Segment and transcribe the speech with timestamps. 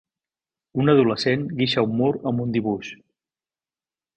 [0.83, 2.91] Un adolescent guixa un mur amb un dibuix.